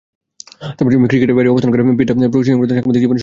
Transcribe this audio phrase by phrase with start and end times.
[1.07, 3.19] ক্রিকেটের বাইরে অবস্থান করে পিটার প্রশিক্ষণপ্রাপ্ত সাংবাদিক জীবনে সংশ্লিষ্ট হন।